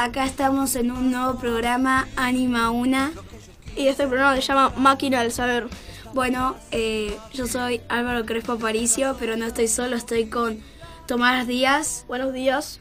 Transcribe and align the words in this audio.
Acá 0.00 0.24
estamos 0.24 0.76
en 0.76 0.92
un 0.92 1.10
nuevo 1.10 1.40
programa 1.40 2.06
Anima 2.14 2.70
Una. 2.70 3.10
Y 3.74 3.88
este 3.88 4.06
programa 4.06 4.36
se 4.36 4.42
llama 4.42 4.72
Máquina 4.76 5.22
del 5.22 5.32
Saber. 5.32 5.66
Bueno, 6.14 6.56
eh, 6.70 7.18
yo 7.34 7.48
soy 7.48 7.80
Álvaro 7.88 8.24
Crespo 8.24 8.52
Aparicio, 8.52 9.16
pero 9.18 9.36
no 9.36 9.44
estoy 9.44 9.66
solo, 9.66 9.96
estoy 9.96 10.26
con 10.26 10.62
Tomás 11.08 11.48
Díaz. 11.48 12.04
Buenos 12.06 12.32
días. 12.32 12.78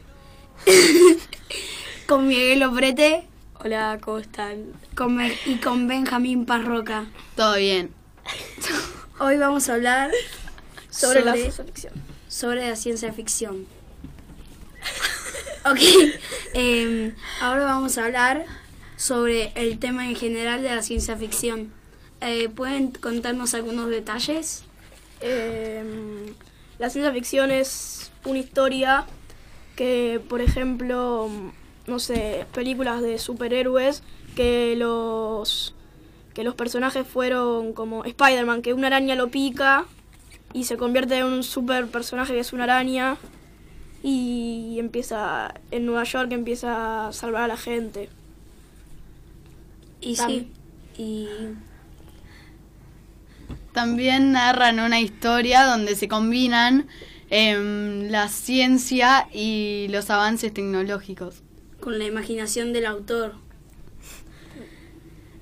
con 2.07 2.27
Miguel 2.27 2.61
Oprete. 2.61 3.27
Hola, 3.63 3.97
¿cómo 3.99 4.19
están? 4.19 4.73
Con 4.95 5.19
y 5.47 5.55
con 5.55 5.87
Benjamín 5.87 6.45
Parroca. 6.45 7.07
Todo 7.35 7.55
bien. 7.55 7.89
Hoy 9.19 9.37
vamos 9.37 9.67
a 9.69 9.73
hablar 9.73 10.11
sobre, 10.91 11.25
la 11.25 11.33
ciencia 11.33 11.63
ficción. 11.63 11.93
Sobre 12.27 12.69
la 12.69 12.75
ciencia 12.75 13.11
ficción. 13.11 13.76
Ok, 15.71 15.79
em, 16.53 17.13
ahora 17.41 17.65
vamos 17.65 17.97
a 17.97 18.05
hablar 18.05 18.45
sobre 18.95 19.51
el 19.55 19.79
tema 19.79 20.07
en 20.07 20.15
general 20.15 20.61
de 20.61 20.73
la 20.73 20.81
ciencia 20.81 21.15
ficción. 21.17 21.71
Eh, 22.21 22.49
¿Pueden 22.49 22.91
contarnos 22.91 23.53
algunos 23.53 23.89
detalles? 23.89 24.63
Em, 25.21 26.33
la 26.79 26.89
ciencia 26.89 27.11
ficción 27.11 27.51
es 27.51 28.11
una 28.25 28.39
historia 28.39 29.05
que, 29.75 30.21
por 30.27 30.41
ejemplo, 30.41 31.29
no 31.85 31.99
sé, 31.99 32.45
películas 32.53 33.01
de 33.01 33.19
superhéroes 33.19 34.03
que 34.35 34.75
los 34.77 35.73
que 36.33 36.43
los 36.43 36.53
personajes 36.53 37.07
fueron 37.07 37.73
como 37.73 38.05
Spider-Man, 38.05 38.61
que 38.61 38.73
una 38.73 38.87
araña 38.87 39.15
lo 39.15 39.29
pica 39.29 39.85
y 40.53 40.65
se 40.65 40.77
convierte 40.77 41.17
en 41.17 41.25
un 41.25 41.43
super 41.43 41.87
personaje 41.87 42.33
que 42.33 42.39
es 42.39 42.53
una 42.53 42.65
araña 42.65 43.17
y 44.03 44.77
empieza 44.79 45.53
en 45.71 45.85
Nueva 45.85 46.03
York 46.03 46.31
empieza 46.31 47.07
a 47.07 47.13
salvar 47.13 47.43
a 47.43 47.47
la 47.47 47.57
gente. 47.57 48.09
Y 49.99 50.15
sí, 50.15 50.51
y 50.97 51.27
también 53.73 54.31
narran 54.31 54.79
una 54.79 54.99
historia 54.99 55.63
donde 55.65 55.95
se 55.95 56.07
combinan 56.07 56.87
em, 57.29 58.09
la 58.09 58.27
ciencia 58.27 59.27
y 59.33 59.87
los 59.89 60.09
avances 60.09 60.53
tecnológicos. 60.53 61.43
Con 61.79 61.99
la 61.99 62.05
imaginación 62.05 62.73
del 62.73 62.85
autor. 62.85 63.35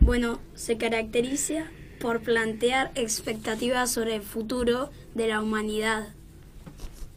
Bueno, 0.01 0.39
se 0.53 0.77
caracteriza 0.77 1.67
por 1.99 2.21
plantear 2.21 2.91
expectativas 2.95 3.89
sobre 3.89 4.15
el 4.15 4.21
futuro 4.21 4.91
de 5.13 5.27
la 5.27 5.41
humanidad 5.41 6.09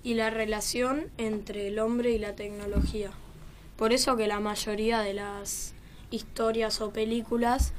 y 0.02 0.14
la 0.14 0.30
relación 0.30 1.06
entre 1.18 1.68
el 1.68 1.78
hombre 1.78 2.12
y 2.12 2.18
la 2.18 2.34
tecnología. 2.34 3.10
Por 3.76 3.92
eso 3.92 4.16
que 4.16 4.26
la 4.26 4.40
mayoría 4.40 5.00
de 5.00 5.14
las 5.14 5.74
historias 6.10 6.80
o 6.80 6.90
películas 6.90 7.72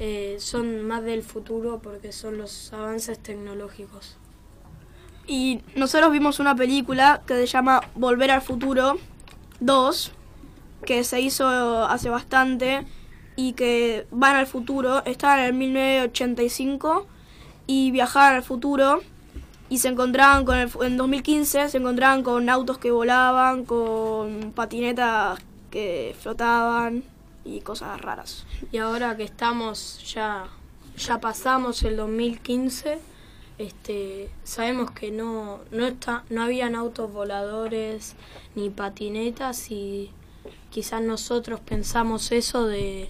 eh, 0.00 0.36
son 0.40 0.82
más 0.82 1.04
del 1.04 1.22
futuro 1.22 1.80
porque 1.82 2.12
son 2.12 2.38
los 2.38 2.72
avances 2.72 3.18
tecnológicos. 3.18 4.16
Y 5.26 5.62
nosotros 5.74 6.12
vimos 6.12 6.38
una 6.40 6.54
película 6.54 7.22
que 7.26 7.34
se 7.34 7.46
llama 7.46 7.80
Volver 7.94 8.30
al 8.30 8.42
Futuro 8.42 8.98
2, 9.60 10.12
que 10.84 11.04
se 11.04 11.20
hizo 11.20 11.48
hace 11.86 12.10
bastante 12.10 12.84
y 13.36 13.54
que 13.54 14.06
van 14.10 14.36
al 14.36 14.46
futuro, 14.46 15.04
estaban 15.06 15.40
en 15.40 15.46
el 15.46 15.52
1985 15.54 17.06
y 17.66 17.90
viajaban 17.90 18.34
al 18.34 18.42
futuro 18.42 19.02
y 19.74 19.78
se 19.78 19.88
encontraban 19.88 20.44
con 20.44 20.56
el, 20.56 20.70
en 20.82 20.96
2015 20.96 21.68
se 21.68 21.78
encontraban 21.78 22.22
con 22.22 22.48
autos 22.48 22.78
que 22.78 22.92
volaban, 22.92 23.64
con 23.64 24.52
patinetas 24.54 25.40
que 25.68 26.14
flotaban 26.16 27.02
y 27.44 27.60
cosas 27.60 28.00
raras. 28.00 28.46
Y 28.70 28.78
ahora 28.78 29.16
que 29.16 29.24
estamos 29.24 30.00
ya 30.14 30.46
ya 30.96 31.18
pasamos 31.20 31.82
el 31.82 31.96
2015, 31.96 33.00
este 33.58 34.30
sabemos 34.44 34.92
que 34.92 35.10
no 35.10 35.58
no 35.72 35.86
está 35.86 36.22
no 36.30 36.44
habían 36.44 36.76
autos 36.76 37.12
voladores 37.12 38.14
ni 38.54 38.70
patinetas 38.70 39.72
y 39.72 40.12
quizás 40.70 41.02
nosotros 41.02 41.58
pensamos 41.58 42.30
eso 42.30 42.68
de 42.68 43.08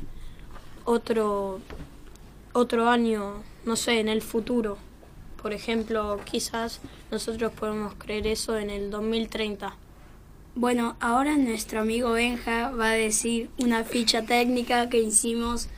otro 0.87 1.61
otro 2.55 2.89
año, 2.89 3.43
no 3.67 3.77
sé, 3.77 4.01
en 4.01 4.09
el 4.09 4.23
futuro. 4.23 4.79
Por 5.45 5.53
ejemplo, 5.53 6.19
quizás 6.25 6.81
nosotros 7.11 7.53
podemos 7.53 7.93
creer 7.97 8.27
eso 8.27 8.57
en 8.57 8.71
el 8.71 8.91
2030. 8.91 9.77
Bueno, 10.55 10.97
ahora 11.01 11.37
nuestro 11.37 11.83
amigo 11.83 12.13
Benja 12.13 12.71
va 12.71 12.93
a 12.93 12.95
decir 12.95 13.51
una 13.59 13.85
ficha 13.85 14.23
técnica 14.23 14.89
que 14.89 15.03
hicimos 15.03 15.69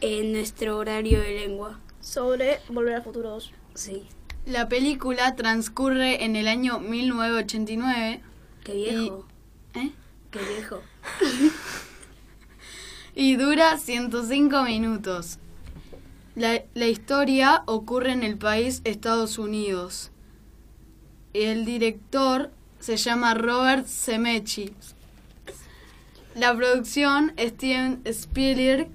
en 0.00 0.30
nuestro 0.30 0.78
horario 0.78 1.18
de 1.18 1.40
lengua. 1.40 1.80
Sobre 2.00 2.60
Volver 2.68 2.94
al 2.94 3.02
Futuro 3.02 3.30
2. 3.30 3.50
Sí. 3.74 4.04
La 4.44 4.68
película 4.68 5.34
transcurre 5.34 6.24
en 6.24 6.36
el 6.36 6.46
año 6.46 6.78
1989. 6.78 8.20
Qué 8.62 8.74
viejo. 8.74 9.26
¿Eh? 9.74 9.90
Qué 10.30 10.38
viejo. 10.38 10.82
y 13.16 13.34
dura 13.34 13.76
105 13.76 14.62
minutos. 14.62 15.40
La, 16.36 16.62
la, 16.74 16.86
historia 16.86 17.62
ocurre 17.66 18.12
en 18.12 18.22
el 18.22 18.36
país 18.36 18.82
Estados 18.84 19.38
Unidos. 19.38 20.10
El 21.32 21.64
director 21.64 22.50
se 22.78 22.96
llama 22.96 23.34
Robert 23.34 23.86
Zemeckis. 23.86 24.94
La 26.34 26.54
producción 26.54 27.32
Steven 27.38 28.02
Spielberg. 28.04 28.88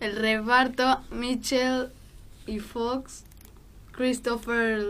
El 0.00 0.16
reparto 0.16 1.00
Mitchell 1.10 1.90
y 2.46 2.58
Fox, 2.58 3.24
Christopher 3.92 4.84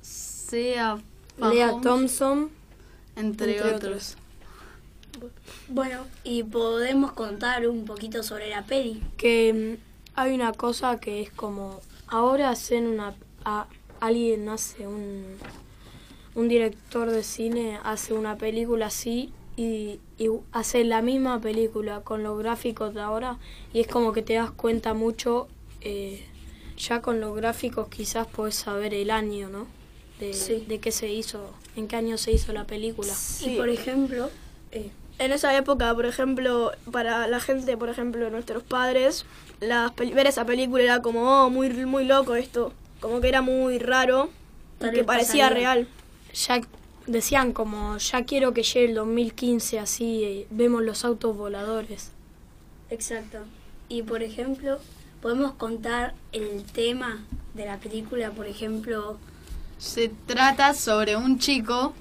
Sea 0.00 0.98
Lea 1.36 1.80
Thompson, 1.80 2.50
entre, 3.14 3.56
entre 3.56 3.74
otros. 3.74 3.76
otros. 3.76 4.23
Bueno, 5.68 6.04
y 6.24 6.42
podemos 6.42 7.12
contar 7.12 7.66
un 7.68 7.84
poquito 7.84 8.22
sobre 8.22 8.50
la 8.50 8.62
peli. 8.64 9.02
Que 9.16 9.78
mm, 9.78 10.18
hay 10.18 10.34
una 10.34 10.52
cosa 10.52 10.98
que 11.00 11.22
es 11.22 11.30
como 11.30 11.80
ahora 12.08 12.50
hacen 12.50 12.86
una 12.86 13.14
a, 13.44 13.66
alguien 14.00 14.48
hace 14.48 14.86
un 14.86 15.24
un 16.34 16.48
director 16.48 17.10
de 17.10 17.22
cine 17.22 17.78
hace 17.84 18.12
una 18.12 18.36
película 18.36 18.86
así 18.86 19.32
y, 19.56 20.00
y, 20.18 20.28
hace 20.52 20.82
la 20.84 21.00
misma 21.00 21.40
película 21.40 22.00
con 22.00 22.22
los 22.24 22.36
gráficos 22.38 22.92
de 22.92 23.00
ahora 23.00 23.38
y 23.72 23.80
es 23.80 23.86
como 23.86 24.12
que 24.12 24.22
te 24.22 24.34
das 24.34 24.50
cuenta 24.50 24.94
mucho 24.94 25.46
eh, 25.80 26.24
ya 26.76 27.00
con 27.02 27.20
los 27.20 27.36
gráficos 27.36 27.88
quizás 27.88 28.26
puedes 28.26 28.56
saber 28.56 28.94
el 28.94 29.10
año 29.10 29.48
no 29.48 29.66
de, 30.18 30.32
Sí. 30.34 30.64
de 30.68 30.80
qué 30.80 30.90
se 30.90 31.12
hizo 31.12 31.52
en 31.76 31.86
qué 31.88 31.96
año 31.96 32.18
se 32.18 32.32
hizo 32.32 32.52
la 32.52 32.66
película 32.66 33.12
Y 33.46 33.56
por 33.56 33.68
ejemplo, 33.68 34.28
eh, 34.72 34.90
En 35.18 35.32
esa 35.32 35.56
época, 35.56 35.94
por 35.94 36.06
ejemplo, 36.06 36.72
para 36.90 37.26
la 37.28 37.40
gente, 37.40 37.76
por 37.76 37.88
ejemplo, 37.88 38.30
nuestros 38.30 38.62
padres, 38.62 39.24
las 39.60 39.94
ver 39.96 40.26
esa 40.26 40.44
película 40.44 40.82
era 40.82 41.02
como, 41.02 41.22
oh, 41.44 41.50
muy, 41.50 41.70
muy 41.86 42.04
loco 42.04 42.34
esto. 42.34 42.72
Como 43.00 43.20
que 43.20 43.28
era 43.28 43.42
muy 43.42 43.78
raro 43.78 44.30
y 44.80 44.80
Tal 44.80 44.92
que 44.92 45.04
parecía 45.04 45.44
pasaría. 45.44 45.48
real. 45.48 45.88
ya 46.34 46.60
decían 47.06 47.52
como 47.52 47.98
ya 47.98 48.24
quiero 48.24 48.54
que 48.54 48.62
llegue 48.62 48.86
el 48.86 48.94
2015 48.94 49.78
así 49.78 50.24
eh, 50.24 50.46
vemos 50.50 50.82
los 50.82 51.04
autos 51.04 51.36
voladores 51.36 52.12
exacto. 52.90 53.38
Y 53.88 54.02
por 54.02 54.22
ejemplo, 54.22 54.78
podemos 55.20 55.52
contar 55.52 56.14
el 56.32 56.64
tema 56.64 57.24
de 57.54 57.66
la 57.66 57.78
película, 57.78 58.30
por 58.30 58.46
ejemplo, 58.46 59.18
Se 59.78 60.08
trata 60.26 60.72
sobre 60.74 61.16
un 61.16 61.38
chico 61.38 61.92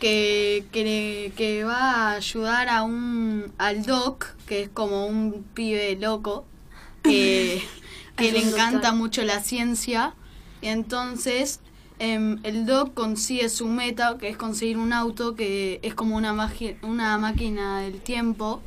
que, 0.00 0.64
que, 0.72 1.32
que 1.36 1.64
va 1.64 2.10
a 2.10 2.12
ayudar 2.16 2.68
a 2.68 2.82
un 2.82 3.52
al 3.58 3.84
doc, 3.84 4.26
que 4.46 4.62
es 4.62 4.68
como 4.68 5.06
un 5.06 5.44
pibe 5.54 5.96
loco, 5.96 6.44
que, 7.02 7.62
que 8.16 8.32
le 8.32 8.40
encanta 8.40 8.92
mucho 8.92 9.22
la 9.24 9.40
ciencia. 9.40 10.14
Y 10.60 10.68
entonces 10.68 11.60
em, 11.98 12.38
el 12.44 12.66
doc 12.66 12.94
consigue 12.94 13.48
su 13.48 13.66
meta, 13.66 14.18
que 14.18 14.28
es 14.28 14.36
conseguir 14.36 14.76
un 14.78 14.92
auto 14.92 15.34
que 15.34 15.80
es 15.82 15.94
como 15.94 16.16
una, 16.16 16.32
magi- 16.32 16.76
una 16.82 17.18
máquina 17.18 17.80
del 17.80 18.00
tiempo. 18.00 18.60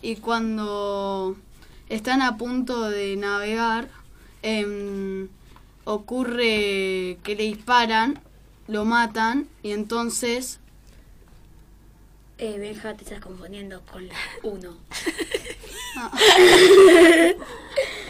Y 0.00 0.16
cuando 0.16 1.36
están 1.88 2.22
a 2.22 2.36
punto 2.36 2.88
de 2.90 3.16
navegar, 3.16 3.88
em, 4.42 5.28
ocurre 5.84 7.18
que 7.22 7.34
le 7.36 7.44
disparan, 7.44 8.20
lo 8.72 8.84
matan 8.84 9.48
y 9.62 9.72
entonces 9.72 10.58
eh, 12.38 12.58
Benja, 12.58 12.94
te 12.94 13.04
estás 13.04 13.20
confundiendo 13.20 13.82
con 13.82 14.08
la 14.08 14.14
1. 14.42 14.74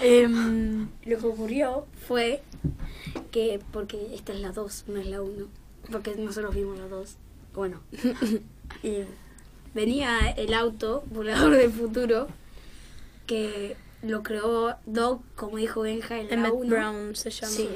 Em, 0.02 0.88
Lo 1.04 1.18
que 1.18 1.26
ocurrió 1.26 1.86
fue 2.08 2.42
que, 3.30 3.60
porque 3.72 4.14
esta 4.14 4.32
es 4.32 4.40
la 4.40 4.52
2, 4.52 4.84
no 4.88 5.00
es 5.00 5.06
la 5.06 5.20
1, 5.20 5.46
porque 5.90 6.14
nosotros 6.16 6.54
vimos 6.54 6.78
la 6.78 6.88
2. 6.88 7.16
Bueno, 7.54 7.80
y 8.82 9.00
venía 9.74 10.30
el 10.30 10.54
auto 10.54 11.04
volador 11.10 11.54
del 11.54 11.70
futuro 11.70 12.28
que 13.26 13.76
lo 14.02 14.22
creó 14.22 14.76
Doc, 14.86 15.20
como 15.36 15.58
dijo 15.58 15.82
Benja, 15.82 16.18
en 16.18 16.28
la 16.28 16.34
Emmett 16.34 16.54
1. 16.54 16.70
Brown 16.70 17.14
se 17.16 17.30
llama. 17.30 17.52
Sí. 17.52 17.68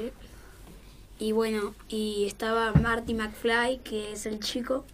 Y 1.19 1.31
bueno, 1.31 1.73
y 1.89 2.25
estaba 2.25 2.73
Marty 2.73 3.13
McFly, 3.13 3.79
que 3.83 4.11
es 4.13 4.25
el 4.25 4.39
chico, 4.39 4.85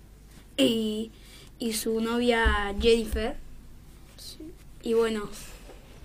y, 0.58 1.12
y 1.60 1.74
su 1.74 2.00
novia 2.00 2.74
Jennifer. 2.80 3.36
Y 4.82 4.94
bueno, 4.94 5.30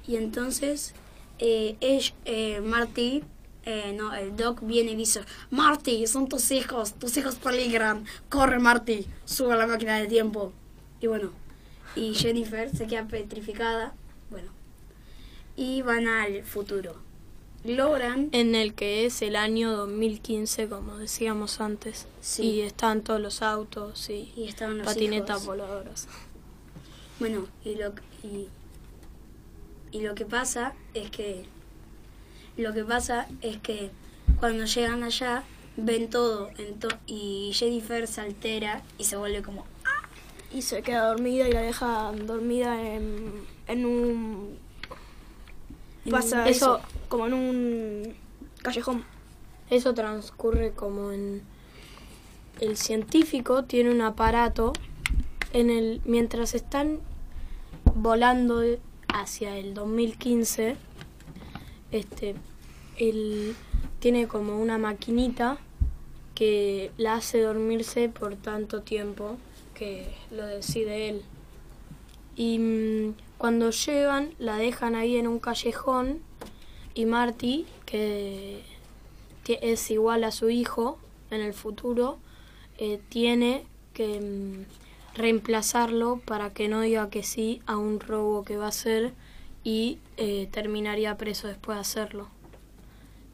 y 0.06 0.17
entonces 0.17 0.94
eh, 1.38 1.76
eh, 2.25 2.61
Marty, 2.61 3.23
eh, 3.65 3.93
no, 3.97 4.15
el 4.15 4.37
Doc 4.37 4.61
viene 4.62 4.93
y 4.93 4.97
dice, 4.97 5.20
Marty, 5.50 6.06
son 6.06 6.29
tus 6.29 6.50
hijos, 6.50 6.94
tus 6.94 7.17
hijos 7.17 7.37
peligran, 7.37 8.05
corre 8.29 8.59
Marty, 8.59 9.06
sube 9.25 9.53
a 9.53 9.56
la 9.56 9.67
máquina 9.67 9.99
del 9.99 10.09
tiempo. 10.09 10.53
Y 11.00 11.06
bueno, 11.06 11.31
y 11.94 12.15
Jennifer 12.15 12.75
se 12.75 12.87
queda 12.87 13.06
petrificada, 13.06 13.94
bueno, 14.31 14.50
y 15.56 15.82
van 15.82 16.09
al 16.09 16.43
futuro. 16.44 17.07
Logran 17.64 18.28
En 18.32 18.55
el 18.55 18.75
que 18.75 19.05
es 19.05 19.20
el 19.22 19.37
año 19.37 19.72
2015, 19.76 20.69
como 20.69 20.96
decíamos 20.96 21.60
antes. 21.60 22.06
Sí. 22.20 22.43
Y 22.43 22.60
están 22.60 23.02
todos 23.02 23.20
los 23.20 23.43
autos 23.43 24.08
y, 24.10 24.32
los 24.37 24.87
patinetas 24.87 25.43
hijos. 25.43 25.46
voladoras. 25.46 26.08
Bueno, 27.19 27.46
y 27.64 27.75
lo, 27.75 27.93
y, 28.22 28.46
y 29.90 30.00
lo 30.02 30.14
que 30.14 30.25
pasa 30.25 30.75
es 30.94 31.10
que 31.10 31.44
lo 32.56 32.72
que 32.72 32.84
pasa 32.84 33.28
es 33.40 33.58
que 33.58 33.90
cuando 34.40 34.64
llegan 34.64 35.02
allá 35.02 35.44
ven 35.76 36.10
todo 36.10 36.50
ento- 36.52 36.99
y 37.06 37.52
Jennifer 37.55 38.06
se 38.06 38.20
altera 38.20 38.82
y 38.99 39.05
se 39.05 39.16
vuelve 39.16 39.43
como 39.43 39.64
Y 40.52 40.62
se 40.62 40.82
queda 40.82 41.06
dormida 41.08 41.49
y 41.49 41.52
la 41.52 41.62
deja 41.62 42.12
dormida 42.12 42.81
en, 42.94 43.32
en 43.66 43.84
un... 43.87 44.58
Pasa 46.10 46.43
un- 46.43 46.49
eso 46.49 46.81
como 47.08 47.26
en 47.26 47.34
un 47.34 48.14
callejón. 48.62 49.05
Eso 49.70 49.94
transcurre 49.94 50.72
como 50.72 51.12
en... 51.12 51.43
El 52.60 52.76
científico 52.76 53.64
tiene 53.64 53.90
un 53.90 54.00
aparato 54.00 54.72
en 55.52 55.70
el 55.70 56.00
mientras 56.05 56.55
están 56.55 56.99
volando 57.94 58.62
hacia 59.08 59.56
el 59.56 59.75
2015 59.75 60.76
este 61.93 62.34
él 62.99 63.55
tiene 64.00 64.28
como 64.28 64.60
una 64.60 64.76
maquinita 64.76 65.56
que 66.34 66.90
la 66.99 67.14
hace 67.14 67.40
dormirse 67.40 68.08
por 68.08 68.34
tanto 68.37 68.82
tiempo 68.82 69.37
que 69.75 70.12
lo 70.31 70.44
decide 70.44 71.08
él 71.08 71.22
y 72.37 72.58
mm, 72.58 73.14
cuando 73.38 73.70
llegan 73.70 74.35
la 74.38 74.56
dejan 74.56 74.94
ahí 74.94 75.17
en 75.17 75.26
un 75.26 75.38
callejón 75.38 76.20
y 76.94 77.06
Marty 77.06 77.67
que 77.87 78.62
es 79.46 79.90
igual 79.90 80.25
a 80.25 80.31
su 80.31 80.50
hijo 80.50 80.99
en 81.31 81.40
el 81.40 81.55
futuro 81.55 82.19
eh, 82.79 83.00
tiene 83.08 83.64
que 83.93 84.20
mm, 84.20 85.19
reemplazarlo 85.19 86.20
para 86.25 86.50
que 86.50 86.69
no 86.69 86.81
diga 86.81 87.11
que 87.11 87.25
sí 87.25 87.61
a 87.67 87.76
un 87.76 87.99
robo 87.99 88.44
que 88.44 88.56
va 88.56 88.67
a 88.67 88.69
hacer 88.69 89.12
y 89.64 89.99
eh, 90.17 90.49
terminaría 90.52 91.17
preso 91.17 91.49
después 91.49 91.76
de 91.76 91.81
hacerlo. 91.81 92.29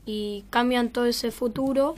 Y 0.06 0.44
cambian 0.48 0.90
todo 0.90 1.04
ese 1.04 1.30
futuro 1.30 1.94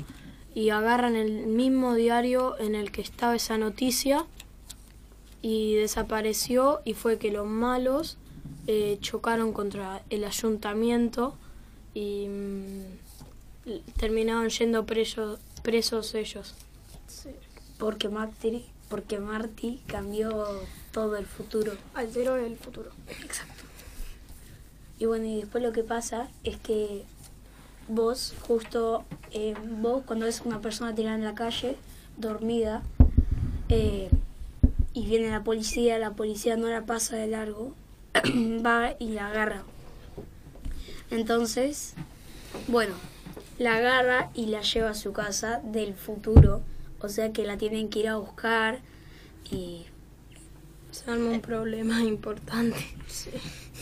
y 0.54 0.70
agarran 0.70 1.14
el 1.14 1.46
mismo 1.46 1.94
diario 1.94 2.58
en 2.58 2.74
el 2.74 2.90
que 2.90 3.02
estaba 3.02 3.36
esa 3.36 3.58
noticia 3.58 4.26
y 5.42 5.74
desapareció 5.74 6.80
y 6.84 6.94
fue 6.94 7.18
que 7.18 7.30
los 7.30 7.46
malos 7.46 8.16
eh, 8.66 8.98
chocaron 9.00 9.52
contra 9.52 10.02
el 10.10 10.24
ayuntamiento 10.24 11.36
y 11.94 12.28
mm, 12.28 13.70
terminaron 13.98 14.48
yendo 14.48 14.86
presos, 14.86 15.38
presos 15.62 16.14
ellos. 16.14 16.54
porque 17.78 18.08
Marty 18.08 18.64
porque 18.88 19.18
Marty 19.18 19.80
cambió 19.86 20.46
todo 20.92 21.16
el 21.16 21.26
futuro. 21.26 21.72
Alteró 21.94 22.36
el 22.36 22.56
futuro. 22.56 22.90
Y 24.98 25.06
bueno, 25.06 25.26
y 25.26 25.40
después 25.40 25.62
lo 25.62 25.72
que 25.72 25.82
pasa 25.82 26.28
es 26.44 26.56
que 26.56 27.04
vos, 27.88 28.34
justo, 28.46 29.04
eh, 29.32 29.54
vos 29.80 30.02
cuando 30.06 30.26
ves 30.26 30.42
una 30.44 30.60
persona 30.60 30.94
tirada 30.94 31.16
en 31.16 31.24
la 31.24 31.34
calle, 31.34 31.76
dormida, 32.16 32.82
eh, 33.68 34.10
y 34.96 35.04
viene 35.04 35.28
la 35.28 35.44
policía, 35.44 35.98
la 35.98 36.12
policía 36.12 36.56
no 36.56 36.68
la 36.68 36.86
pasa 36.86 37.16
de 37.16 37.26
largo, 37.26 37.74
va 38.64 38.94
y 38.98 39.10
la 39.10 39.26
agarra. 39.26 39.62
Entonces, 41.10 41.92
bueno, 42.66 42.94
la 43.58 43.76
agarra 43.76 44.30
y 44.32 44.46
la 44.46 44.62
lleva 44.62 44.90
a 44.90 44.94
su 44.94 45.12
casa 45.12 45.60
del 45.62 45.92
futuro, 45.92 46.62
o 46.98 47.10
sea 47.10 47.30
que 47.34 47.44
la 47.44 47.58
tienen 47.58 47.90
que 47.90 47.98
ir 47.98 48.08
a 48.08 48.16
buscar 48.16 48.80
y 49.50 49.84
Se 50.92 51.10
arma 51.10 51.28
un 51.28 51.40
problema 51.42 52.00
importante. 52.14 52.82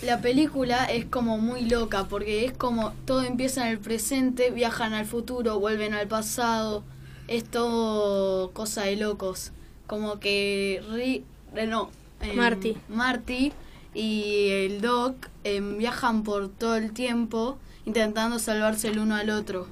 La 0.02 0.20
película 0.20 0.86
es 0.86 1.04
como 1.04 1.38
muy 1.38 1.66
loca 1.70 2.08
porque 2.08 2.44
es 2.44 2.52
como 2.52 2.92
todo 3.06 3.22
empieza 3.22 3.68
en 3.68 3.68
el 3.68 3.78
presente, 3.78 4.50
viajan 4.50 4.94
al 4.94 5.06
futuro, 5.06 5.60
vuelven 5.60 5.94
al 5.94 6.08
pasado. 6.08 6.82
Es 7.28 7.44
todo 7.44 8.50
cosa 8.50 8.82
de 8.82 8.96
locos. 8.96 9.52
Como 9.86 10.18
que 10.18 10.82
Ri- 10.90 11.22
eh, 11.54 11.66
no, 11.66 11.90
em, 12.20 12.36
Marty. 12.36 12.76
Marty 12.88 13.52
y 13.94 14.48
el 14.48 14.80
Doc 14.80 15.14
em, 15.44 15.78
viajan 15.78 16.22
por 16.24 16.48
todo 16.48 16.76
el 16.76 16.92
tiempo 16.92 17.58
intentando 17.86 18.38
salvarse 18.38 18.88
el 18.88 18.98
uno 18.98 19.14
al 19.14 19.30
otro. 19.30 19.66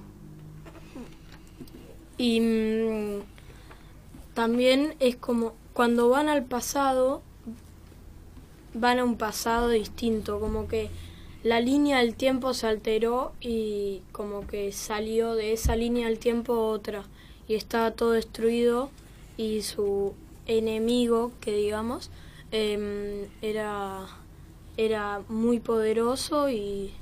Y 2.19 2.41
mm, 2.41 3.21
también 4.35 4.95
es 5.01 5.17
como 5.17 5.55
cuando 5.73 6.09
van 6.09 6.29
al 6.29 6.45
pasado, 6.45 7.23
van 8.75 8.99
a 8.99 9.05
un 9.05 9.17
pasado 9.17 9.69
distinto, 9.71 10.39
como 10.41 10.69
que 10.69 10.91
la 11.43 11.61
línea 11.61 11.99
del 11.99 12.15
tiempo 12.15 12.55
se 12.55 12.67
alteró 12.67 13.33
y 13.41 14.03
como 14.13 14.47
que 14.47 14.71
salió 14.73 15.35
de 15.35 15.53
esa 15.53 15.75
línea 15.75 16.07
del 16.07 16.19
tiempo 16.19 16.69
otra 16.69 17.05
y 17.49 17.55
estaba 17.55 17.91
todo 17.91 18.13
destruido 18.13 18.91
y 19.37 19.62
su 19.62 20.15
enemigo, 20.47 21.33
que 21.41 21.53
digamos, 21.53 22.11
em, 22.51 23.27
era, 23.41 24.07
era 24.77 25.23
muy 25.29 25.59
poderoso 25.61 26.51
y 26.51 26.93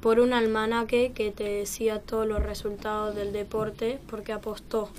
por 0.00 0.20
un 0.20 0.32
almanaque 0.32 1.12
que 1.14 1.32
te 1.32 1.44
decía 1.44 2.00
todos 2.00 2.26
los 2.26 2.42
resultados 2.42 3.14
del 3.16 3.32
deporte 3.32 3.98
porque 4.08 4.32
apostó. 4.32 4.90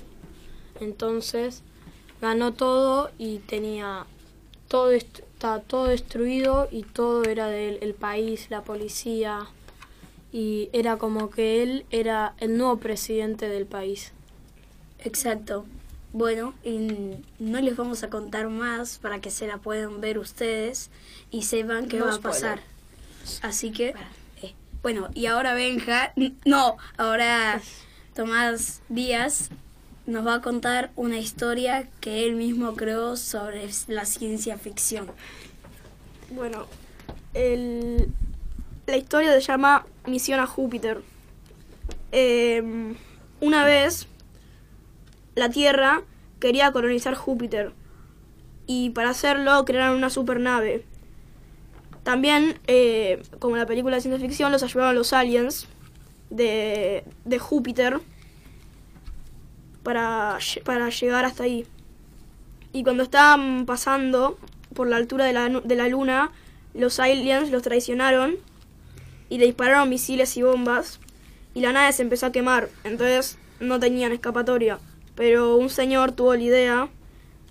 Entonces 0.80 1.62
ganó 2.20 2.52
todo 2.52 3.10
y 3.18 3.38
tenía 3.38 4.06
todo 4.68 4.90
est- 4.90 5.20
estaba 5.20 5.60
todo 5.60 5.84
destruido 5.84 6.68
y 6.70 6.82
todo 6.82 7.22
era 7.24 7.46
del 7.48 7.78
el 7.80 7.94
país, 7.94 8.50
la 8.50 8.62
policía 8.62 9.46
y 10.32 10.68
era 10.72 10.96
como 10.98 11.30
que 11.30 11.62
él 11.62 11.86
era 11.90 12.34
el 12.38 12.58
nuevo 12.58 12.76
presidente 12.78 13.48
del 13.48 13.66
país. 13.66 14.12
Exacto. 15.04 15.64
Bueno, 16.12 16.54
y 16.64 16.88
no 17.38 17.60
les 17.60 17.76
vamos 17.76 18.02
a 18.02 18.08
contar 18.10 18.48
más 18.48 18.98
para 18.98 19.20
que 19.20 19.30
se 19.30 19.46
la 19.46 19.58
puedan 19.58 20.00
ver 20.00 20.18
ustedes 20.18 20.90
y 21.30 21.42
sepan 21.42 21.86
qué 21.88 21.98
No 21.98 22.06
va 22.06 22.14
a 22.14 22.20
pasar. 22.20 22.60
Así 23.42 23.72
que, 23.72 23.94
eh, 24.42 24.54
bueno, 24.82 25.08
y 25.14 25.26
ahora 25.26 25.52
Benja, 25.54 26.12
no, 26.46 26.76
ahora 26.96 27.60
Tomás 28.14 28.80
Díaz 28.88 29.50
nos 30.06 30.26
va 30.26 30.34
a 30.36 30.40
contar 30.40 30.90
una 30.96 31.18
historia 31.18 31.86
que 32.00 32.24
él 32.24 32.36
mismo 32.36 32.74
creó 32.74 33.16
sobre 33.18 33.68
la 33.88 34.06
ciencia 34.06 34.56
ficción. 34.56 35.10
Bueno, 36.30 36.66
el- 37.34 38.08
la 38.86 38.96
historia 38.96 39.32
se 39.34 39.42
llama 39.42 39.84
Misión 40.06 40.40
a 40.40 40.46
Júpiter. 40.46 41.02
Eh, 42.12 42.94
una 43.42 43.64
vez, 43.66 44.06
la 45.38 45.50
Tierra 45.50 46.02
quería 46.40 46.72
colonizar 46.72 47.14
Júpiter 47.14 47.72
y 48.66 48.90
para 48.90 49.10
hacerlo 49.10 49.64
crearon 49.64 49.96
una 49.96 50.10
supernave. 50.10 50.84
También, 52.02 52.58
eh, 52.66 53.22
como 53.38 53.56
la 53.56 53.66
película 53.66 53.96
de 53.96 54.02
ciencia 54.02 54.20
ficción, 54.20 54.52
los 54.52 54.62
ayudaron 54.62 54.94
los 54.94 55.12
aliens 55.12 55.66
de, 56.30 57.04
de 57.24 57.38
Júpiter 57.38 58.00
para, 59.82 60.38
para 60.64 60.90
llegar 60.90 61.24
hasta 61.24 61.44
ahí. 61.44 61.66
Y 62.72 62.82
cuando 62.82 63.02
estaban 63.02 63.64
pasando 63.66 64.38
por 64.74 64.88
la 64.88 64.96
altura 64.96 65.24
de 65.24 65.32
la, 65.32 65.48
de 65.48 65.74
la 65.74 65.88
luna, 65.88 66.30
los 66.74 67.00
aliens 67.00 67.50
los 67.50 67.62
traicionaron 67.62 68.36
y 69.28 69.38
le 69.38 69.46
dispararon 69.46 69.88
misiles 69.88 70.36
y 70.36 70.42
bombas 70.42 71.00
y 71.54 71.60
la 71.60 71.72
nave 71.72 71.92
se 71.92 72.02
empezó 72.02 72.26
a 72.26 72.32
quemar. 72.32 72.68
Entonces 72.84 73.38
no 73.60 73.80
tenían 73.80 74.12
escapatoria. 74.12 74.78
Pero 75.18 75.56
un 75.56 75.68
señor 75.68 76.12
tuvo 76.12 76.34
la 76.34 76.42
idea 76.42 76.88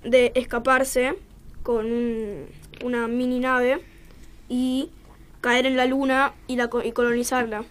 de 0.03 0.31
escaparse 0.35 1.15
con 1.63 1.85
un- 1.85 2.45
una 2.83 3.07
mini 3.09 3.39
nave 3.41 3.81
y 4.47 4.89
caer 5.41 5.65
en 5.65 5.75
la 5.75 5.85
luna 5.85 6.33
y, 6.47 6.55
la, 6.55 6.69
co- 6.69 6.81
y 6.81 6.93
colonizarla. 6.93 7.65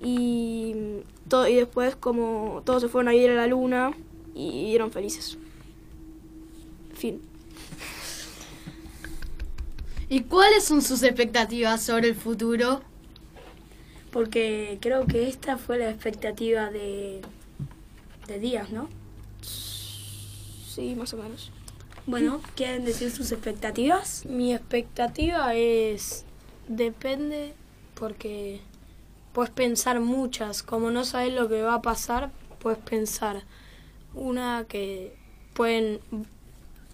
Y, 0.00 0.72
mm, 0.76 1.28
to- 1.28 1.48
y 1.48 1.56
después 1.56 1.96
como 1.96 2.62
todos 2.64 2.80
se 2.82 2.88
fueron 2.88 3.08
a 3.08 3.14
ir 3.14 3.28
a 3.30 3.34
la 3.34 3.48
luna 3.48 3.90
y 4.36 4.50
vivieron 4.52 4.92
felices. 4.92 5.36
Fin. 6.94 7.20
¿Y 10.08 10.20
cuáles 10.20 10.64
son 10.64 10.80
sus 10.80 11.02
expectativas 11.02 11.82
sobre 11.82 12.06
el 12.08 12.14
futuro? 12.14 12.82
Porque 14.12 14.78
creo 14.80 15.06
que 15.06 15.26
esta 15.28 15.56
fue 15.56 15.76
la 15.78 15.90
expectativa 15.90 16.70
de, 16.70 17.20
de 18.28 18.38
Díaz, 18.38 18.70
¿no? 18.70 18.88
Sí, 20.74 20.94
más 20.94 21.12
o 21.14 21.16
menos. 21.16 21.50
Bueno, 22.06 22.40
¿quieren 22.54 22.84
decir 22.84 23.10
sus 23.10 23.32
expectativas? 23.32 24.24
Mi 24.24 24.54
expectativa 24.54 25.54
es. 25.54 26.24
Depende, 26.68 27.54
porque 27.94 28.60
puedes 29.32 29.50
pensar 29.50 29.98
muchas. 29.98 30.62
Como 30.62 30.92
no 30.92 31.04
sabes 31.04 31.32
lo 31.32 31.48
que 31.48 31.62
va 31.62 31.74
a 31.74 31.82
pasar, 31.82 32.30
puedes 32.60 32.78
pensar. 32.78 33.42
Una 34.14 34.64
que 34.68 35.16
pueden 35.54 35.98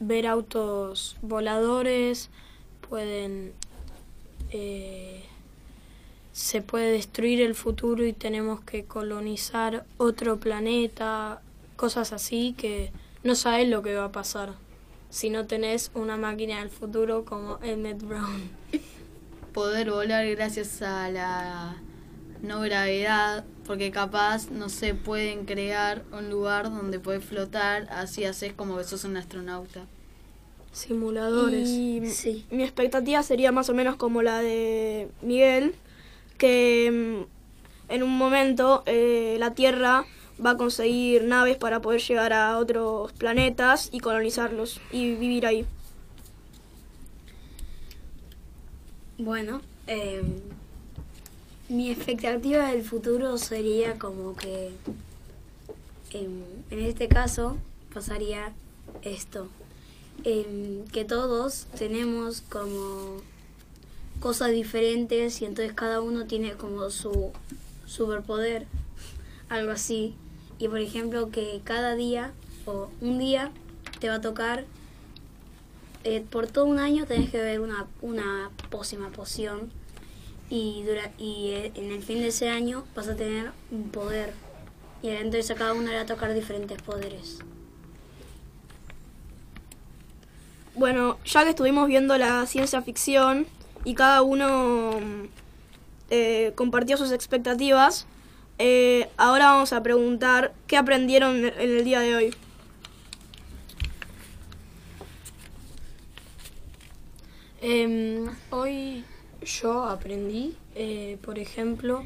ver 0.00 0.26
autos 0.26 1.18
voladores, 1.20 2.30
pueden. 2.88 3.52
eh, 4.52 5.22
se 6.32 6.62
puede 6.62 6.92
destruir 6.92 7.42
el 7.42 7.54
futuro 7.54 8.04
y 8.06 8.12
tenemos 8.12 8.60
que 8.60 8.84
colonizar 8.84 9.84
otro 9.96 10.38
planeta, 10.38 11.40
cosas 11.76 12.12
así 12.12 12.54
que 12.56 12.90
no 13.26 13.34
sabes 13.34 13.68
lo 13.68 13.82
que 13.82 13.94
va 13.94 14.06
a 14.06 14.12
pasar 14.12 14.54
si 15.10 15.30
no 15.30 15.46
tenés 15.46 15.90
una 15.94 16.16
máquina 16.16 16.58
del 16.60 16.70
futuro 16.70 17.24
como 17.24 17.58
Emmett 17.62 18.02
Brown. 18.02 18.50
Poder 19.52 19.90
volar 19.90 20.26
gracias 20.26 20.82
a 20.82 21.08
la 21.10 21.76
no 22.42 22.60
gravedad, 22.60 23.44
porque 23.64 23.90
capaz, 23.90 24.50
no 24.50 24.68
sé, 24.68 24.94
pueden 24.94 25.46
crear 25.46 26.04
un 26.12 26.28
lugar 26.28 26.64
donde 26.70 26.98
puedes 27.00 27.24
flotar, 27.24 27.86
así 27.90 28.24
haces 28.24 28.52
como 28.52 28.76
que 28.76 28.84
sos 28.84 29.04
un 29.04 29.16
astronauta. 29.16 29.86
Simuladores. 30.72 31.68
Y 31.70 32.02
Sí. 32.10 32.44
mi 32.50 32.62
expectativa 32.62 33.22
sería 33.22 33.50
más 33.52 33.70
o 33.70 33.74
menos 33.74 33.96
como 33.96 34.20
la 34.22 34.40
de 34.40 35.08
Miguel, 35.22 35.74
que 36.36 37.24
mm, 37.88 37.92
en 37.92 38.02
un 38.02 38.18
momento 38.18 38.82
eh, 38.84 39.36
la 39.38 39.54
Tierra 39.54 40.04
va 40.44 40.50
a 40.50 40.56
conseguir 40.56 41.24
naves 41.24 41.56
para 41.56 41.80
poder 41.80 42.00
llegar 42.00 42.32
a 42.32 42.58
otros 42.58 43.12
planetas 43.12 43.88
y 43.92 44.00
colonizarlos 44.00 44.80
y 44.92 45.14
vivir 45.14 45.46
ahí. 45.46 45.66
Bueno, 49.18 49.62
eh, 49.86 50.22
mi 51.68 51.90
expectativa 51.90 52.68
del 52.68 52.82
futuro 52.84 53.38
sería 53.38 53.98
como 53.98 54.36
que 54.36 54.72
en 56.70 56.80
este 56.80 57.08
caso 57.08 57.56
pasaría 57.92 58.52
esto, 59.02 59.48
em, 60.24 60.84
que 60.86 61.04
todos 61.04 61.66
tenemos 61.78 62.42
como 62.42 63.20
cosas 64.20 64.52
diferentes 64.52 65.42
y 65.42 65.44
entonces 65.44 65.74
cada 65.74 66.00
uno 66.00 66.26
tiene 66.26 66.52
como 66.54 66.90
su 66.90 67.32
superpoder, 67.86 68.66
algo 69.48 69.72
así. 69.72 70.14
Y 70.58 70.68
por 70.68 70.78
ejemplo 70.78 71.30
que 71.30 71.60
cada 71.64 71.94
día 71.94 72.32
o 72.64 72.90
un 73.00 73.18
día 73.18 73.50
te 74.00 74.08
va 74.08 74.16
a 74.16 74.20
tocar 74.20 74.64
eh, 76.04 76.24
por 76.30 76.46
todo 76.46 76.66
un 76.66 76.78
año 76.78 77.04
tenés 77.06 77.30
que 77.30 77.38
beber 77.38 77.60
una, 77.60 77.86
una 78.00 78.50
pócima 78.70 79.10
poción 79.10 79.70
y, 80.48 80.84
dura, 80.84 81.10
y 81.18 81.50
eh, 81.50 81.72
en 81.74 81.90
el 81.90 82.02
fin 82.02 82.20
de 82.20 82.28
ese 82.28 82.48
año 82.48 82.84
vas 82.94 83.08
a 83.08 83.16
tener 83.16 83.50
un 83.70 83.90
poder 83.90 84.32
y 85.02 85.08
entonces 85.08 85.50
a 85.50 85.54
cada 85.56 85.72
uno 85.72 85.90
le 85.90 85.96
va 85.96 86.02
a 86.02 86.06
tocar 86.06 86.32
diferentes 86.32 86.80
poderes. 86.80 87.38
Bueno, 90.74 91.18
ya 91.24 91.42
que 91.44 91.50
estuvimos 91.50 91.88
viendo 91.88 92.16
la 92.18 92.46
ciencia 92.46 92.82
ficción 92.82 93.46
y 93.84 93.94
cada 93.94 94.22
uno 94.22 95.00
mm, 95.00 95.24
eh, 96.10 96.52
compartió 96.54 96.96
sus 96.96 97.12
expectativas, 97.12 98.06
eh, 98.58 99.08
ahora 99.16 99.46
vamos 99.46 99.72
a 99.72 99.82
preguntar 99.82 100.54
qué 100.66 100.76
aprendieron 100.76 101.44
en 101.44 101.54
el 101.58 101.84
día 101.84 102.00
de 102.00 102.16
hoy. 102.16 102.34
Em, 107.60 108.28
hoy 108.50 109.04
yo 109.42 109.84
aprendí, 109.84 110.56
eh, 110.74 111.18
por 111.22 111.38
ejemplo, 111.38 112.04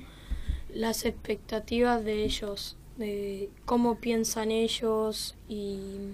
las 0.73 1.05
expectativas 1.05 2.05
de 2.05 2.25
ellos, 2.25 2.77
de 2.97 3.51
cómo 3.65 3.99
piensan 3.99 4.51
ellos 4.51 5.35
y 5.49 6.13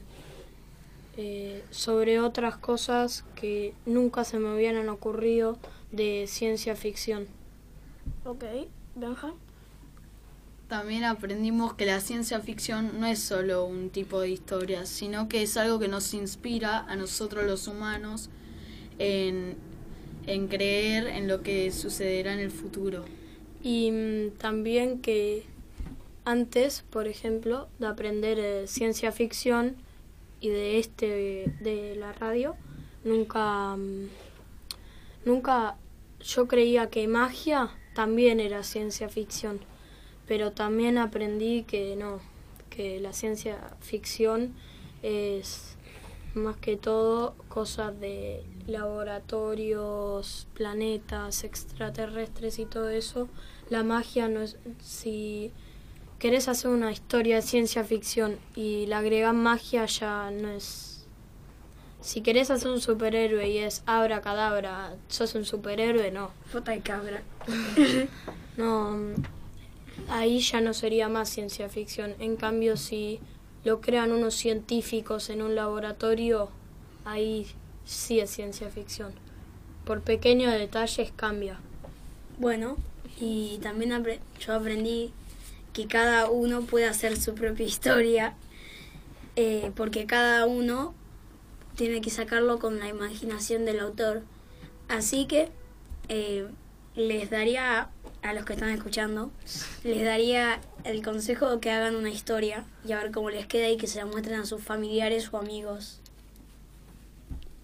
eh, 1.16 1.64
sobre 1.70 2.20
otras 2.20 2.56
cosas 2.56 3.24
que 3.34 3.72
nunca 3.86 4.24
se 4.24 4.38
me 4.38 4.54
hubieran 4.54 4.88
ocurrido 4.88 5.58
de 5.92 6.26
ciencia 6.28 6.76
ficción. 6.76 7.26
Ok, 8.24 8.44
Benja. 8.94 9.32
También 10.68 11.04
aprendimos 11.04 11.74
que 11.74 11.86
la 11.86 12.00
ciencia 12.00 12.40
ficción 12.40 12.98
no 13.00 13.06
es 13.06 13.20
solo 13.20 13.64
un 13.64 13.90
tipo 13.90 14.20
de 14.20 14.30
historia, 14.30 14.84
sino 14.84 15.28
que 15.28 15.42
es 15.42 15.56
algo 15.56 15.78
que 15.78 15.86
nos 15.86 16.12
inspira 16.12 16.80
a 16.80 16.96
nosotros 16.96 17.44
los 17.44 17.68
humanos 17.68 18.30
en, 18.98 19.54
en 20.26 20.48
creer 20.48 21.06
en 21.06 21.28
lo 21.28 21.42
que 21.42 21.70
sucederá 21.70 22.32
en 22.32 22.40
el 22.40 22.50
futuro. 22.50 23.04
Y 23.62 23.90
mm, 23.92 24.38
también 24.38 25.00
que 25.00 25.44
antes, 26.24 26.84
por 26.90 27.06
ejemplo, 27.06 27.68
de 27.78 27.86
aprender 27.86 28.38
eh, 28.40 28.66
ciencia 28.66 29.12
ficción 29.12 29.76
y 30.40 30.48
de 30.48 30.78
este 30.80 31.54
de 31.60 31.94
la 31.96 32.12
radio, 32.12 32.56
nunca 33.04 33.76
mm, 33.76 34.08
nunca 35.24 35.76
yo 36.20 36.48
creía 36.48 36.90
que 36.90 37.06
magia 37.06 37.70
también 37.94 38.40
era 38.40 38.62
ciencia 38.62 39.08
ficción, 39.08 39.60
pero 40.26 40.52
también 40.52 40.98
aprendí 40.98 41.62
que 41.64 41.96
no, 41.96 42.20
que 42.70 43.00
la 43.00 43.12
ciencia 43.12 43.58
ficción 43.80 44.54
es 45.02 45.76
más 46.34 46.56
que 46.56 46.76
todo 46.76 47.34
cosas 47.48 47.98
de 47.98 48.42
laboratorios, 48.66 50.46
planetas, 50.54 51.44
extraterrestres 51.44 52.58
y 52.58 52.66
todo 52.66 52.90
eso. 52.90 53.28
La 53.70 53.82
magia 53.82 54.28
no 54.28 54.42
es 54.42 54.58
si 54.82 55.52
querés 56.18 56.48
hacer 56.48 56.70
una 56.70 56.92
historia 56.92 57.36
de 57.36 57.42
ciencia 57.42 57.84
ficción 57.84 58.38
y 58.54 58.86
le 58.86 58.94
agregas 58.94 59.34
magia 59.34 59.86
ya 59.86 60.30
no 60.30 60.48
es 60.48 60.96
si 62.06 62.20
querés 62.20 62.50
hacer 62.52 62.70
un 62.70 62.80
superhéroe 62.80 63.48
y 63.48 63.58
es 63.58 63.82
abra 63.84 64.20
cadabra, 64.20 64.94
sos 65.08 65.34
un 65.34 65.44
superhéroe, 65.44 66.12
no. 66.12 66.30
Fota 66.52 66.70
de 66.72 66.80
cabra. 66.80 67.22
No, 68.56 68.92
mm, 68.92 69.14
ahí 70.08 70.40
ya 70.40 70.60
no 70.60 70.74
sería 70.74 71.08
más 71.08 71.28
ciencia 71.28 71.68
ficción. 71.68 72.14
En 72.18 72.36
cambio, 72.36 72.76
si 72.76 73.20
lo 73.64 73.80
crean 73.80 74.12
unos 74.12 74.34
científicos 74.34 75.30
en 75.30 75.42
un 75.42 75.54
laboratorio, 75.54 76.50
ahí 77.04 77.46
sí 77.84 78.20
es 78.20 78.30
ciencia 78.30 78.68
ficción. 78.70 79.12
Por 79.84 80.02
pequeños 80.02 80.52
detalles 80.52 81.12
cambia. 81.14 81.58
Bueno, 82.38 82.76
y 83.18 83.58
también 83.62 83.92
yo 84.40 84.54
aprendí 84.54 85.12
que 85.72 85.86
cada 85.86 86.30
uno 86.30 86.62
puede 86.62 86.86
hacer 86.86 87.16
su 87.16 87.34
propia 87.34 87.66
historia, 87.66 88.34
eh, 89.36 89.72
porque 89.74 90.06
cada 90.06 90.46
uno 90.46 90.94
tiene 91.76 92.00
que 92.00 92.10
sacarlo 92.10 92.58
con 92.58 92.78
la 92.78 92.88
imaginación 92.88 93.64
del 93.64 93.80
autor. 93.80 94.22
Así 94.88 95.26
que 95.26 95.50
eh, 96.08 96.46
les 96.94 97.30
daría 97.30 97.90
a 98.22 98.32
los 98.32 98.44
que 98.44 98.54
están 98.54 98.70
escuchando, 98.70 99.30
les 99.84 100.04
daría 100.04 100.60
el 100.84 101.02
consejo 101.02 101.50
de 101.50 101.60
que 101.60 101.70
hagan 101.70 101.94
una 101.94 102.10
historia 102.10 102.64
y 102.86 102.92
a 102.92 103.02
ver 103.02 103.12
cómo 103.12 103.30
les 103.30 103.46
queda 103.46 103.68
y 103.68 103.76
que 103.76 103.86
se 103.86 103.98
la 103.98 104.06
muestren 104.06 104.40
a 104.40 104.46
sus 104.46 104.62
familiares 104.62 105.28
o 105.32 105.38
amigos. 105.38 106.00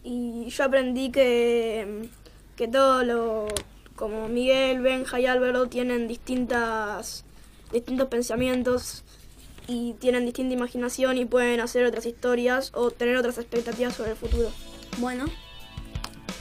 Y 0.04 0.46
yo 0.48 0.64
aprendí 0.64 1.10
que, 1.10 2.08
que 2.56 2.68
todo 2.68 3.04
lo, 3.04 3.48
como 3.94 4.28
Miguel, 4.28 4.80
Benja 4.80 5.20
y 5.20 5.26
Álvaro 5.26 5.68
tienen 5.68 6.08
distintas, 6.08 7.24
distintos 7.72 8.08
pensamientos 8.08 9.04
y 9.68 9.94
tienen 9.94 10.24
distinta 10.24 10.54
imaginación 10.54 11.18
y 11.18 11.24
pueden 11.24 11.60
hacer 11.60 11.84
otras 11.86 12.06
historias 12.06 12.72
o 12.74 12.90
tener 12.90 13.16
otras 13.16 13.38
expectativas 13.38 13.94
sobre 13.94 14.12
el 14.12 14.16
futuro. 14.16 14.50
Bueno, 14.98 15.26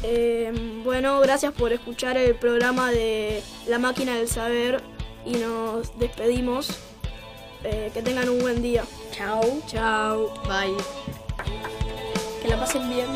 Eh, 0.04 0.52
bueno, 0.84 1.20
gracias 1.20 1.54
por 1.54 1.74
escuchar 1.74 2.18
el 2.18 2.36
programa 2.36 2.92
de 2.92 3.44
La 3.68 3.80
Máquina 3.80 4.16
del 4.16 4.28
Saber 4.28 4.82
y 5.26 5.34
nos 5.34 5.98
despedimos. 6.00 6.70
Eh, 7.64 7.92
que 7.94 8.02
tengan 8.02 8.28
un 8.28 8.40
buen 8.40 8.62
día. 8.62 8.84
chao. 9.12 9.42
Chao. 9.68 10.34
Bye. 10.48 10.76
Que 12.42 12.48
la 12.48 12.60
pasen 12.60 12.90
bien. 12.90 13.08